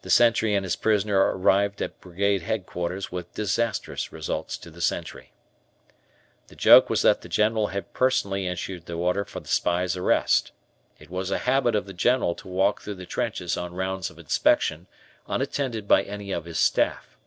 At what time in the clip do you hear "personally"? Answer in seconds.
7.92-8.46